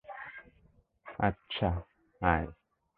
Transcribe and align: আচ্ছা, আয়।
আচ্ছা, 1.19 1.69
আয়। 2.21 2.47